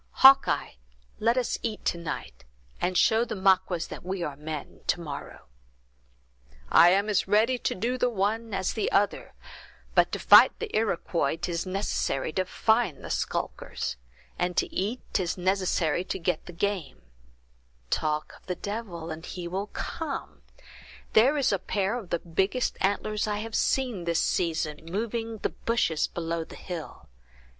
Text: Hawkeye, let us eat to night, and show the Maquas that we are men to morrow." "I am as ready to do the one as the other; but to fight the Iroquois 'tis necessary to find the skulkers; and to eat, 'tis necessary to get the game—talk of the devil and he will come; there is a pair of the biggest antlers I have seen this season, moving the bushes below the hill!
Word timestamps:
Hawkeye, 0.25 0.71
let 1.19 1.37
us 1.37 1.59
eat 1.61 1.85
to 1.85 1.97
night, 1.99 2.43
and 2.81 2.97
show 2.97 3.23
the 3.23 3.35
Maquas 3.35 3.87
that 3.89 4.03
we 4.03 4.23
are 4.23 4.35
men 4.35 4.79
to 4.87 4.99
morrow." 4.99 5.45
"I 6.71 6.89
am 6.89 7.07
as 7.07 7.27
ready 7.27 7.59
to 7.59 7.75
do 7.75 7.99
the 7.99 8.09
one 8.09 8.51
as 8.51 8.73
the 8.73 8.91
other; 8.91 9.35
but 9.93 10.11
to 10.11 10.17
fight 10.17 10.57
the 10.57 10.75
Iroquois 10.75 11.37
'tis 11.39 11.67
necessary 11.67 12.33
to 12.33 12.45
find 12.45 13.03
the 13.05 13.11
skulkers; 13.11 13.95
and 14.39 14.57
to 14.57 14.73
eat, 14.73 15.01
'tis 15.13 15.37
necessary 15.37 16.03
to 16.05 16.17
get 16.17 16.47
the 16.47 16.51
game—talk 16.51 18.33
of 18.37 18.47
the 18.47 18.55
devil 18.55 19.11
and 19.11 19.23
he 19.27 19.47
will 19.47 19.67
come; 19.67 20.41
there 21.13 21.37
is 21.37 21.51
a 21.51 21.59
pair 21.59 21.95
of 21.95 22.09
the 22.09 22.17
biggest 22.17 22.75
antlers 22.81 23.27
I 23.27 23.37
have 23.37 23.53
seen 23.53 24.05
this 24.05 24.19
season, 24.23 24.79
moving 24.83 25.37
the 25.37 25.49
bushes 25.49 26.07
below 26.07 26.43
the 26.43 26.55
hill! 26.55 27.07